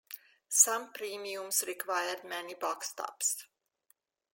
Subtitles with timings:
[0.49, 3.43] Some premiums required many boxtops.